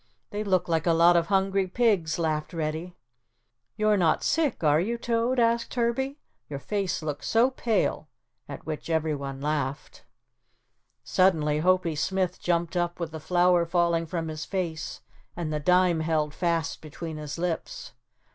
[0.31, 2.95] "They look like a lot of hungry pigs," laughed Reddy.
[3.77, 6.17] "You're not sick, are you Toad?" asked Herbie,
[6.49, 8.09] "your face looks so pale,"
[8.49, 10.03] at which everyone laughed.
[11.03, 15.01] Suddenly Hopie Smith jumped up with the flour falling from his face
[15.37, 17.93] and the dime held fast between his lips.